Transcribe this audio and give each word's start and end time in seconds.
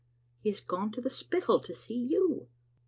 "He 0.41 0.49
has 0.49 0.61
gone 0.61 0.91
to 0.93 1.01
the 1.01 1.11
Spittal 1.11 1.59
to 1.59 1.75
see 1.75 1.93
you." 1.93 2.47